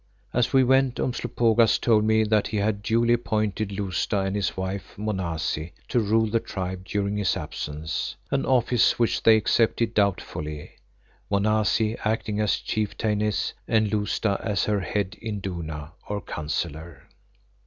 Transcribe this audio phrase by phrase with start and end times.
[0.33, 4.95] As we went Umslopogaas told me that he had duly appointed Lousta and his wife
[4.97, 10.71] Monazi to rule the tribe during his absence, an office which they accepted doubtfully,
[11.29, 17.07] Monazi acting as Chieftainess and Lousta as her head Induna or Councillor.